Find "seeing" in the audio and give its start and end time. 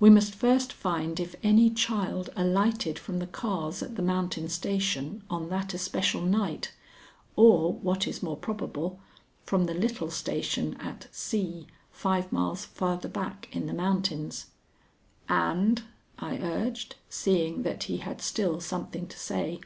17.08-17.62